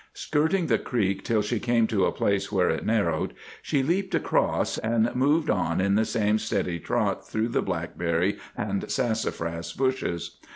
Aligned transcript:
Skirting 0.15 0.65
the 0.65 0.79
creek 0.79 1.23
till 1.23 1.43
she 1.43 1.59
came 1.59 1.85
to 1.85 2.07
a 2.07 2.11
place 2.11 2.51
where 2.51 2.71
it 2.71 2.83
narrowed, 2.83 3.35
she 3.61 3.83
leaped 3.83 4.15
across, 4.15 4.79
and 4.79 5.13
moved 5.15 5.47
on 5.47 5.79
in 5.79 5.93
the 5.93 6.05
same 6.05 6.39
steady 6.39 6.79
trot 6.79 7.27
through 7.29 7.49
the 7.49 7.61
blackberry 7.61 8.39
and 8.57 8.89
sassafras 8.89 9.73
bushes. 9.73 10.39